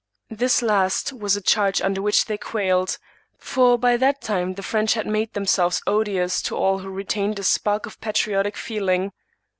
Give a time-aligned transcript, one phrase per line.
[0.31, 2.97] This last was a charge under which they quailed;
[3.37, 7.43] for by that time the French had made themselves odious to all who retained a
[7.43, 9.11] spark of patriotic feeling.